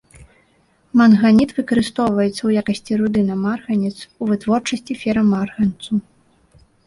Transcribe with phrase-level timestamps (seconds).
[0.99, 3.93] Манганіт выкарыстоўваецца ў якасці руды на марганец,
[4.23, 5.91] у вытворчасці ферамарганцу.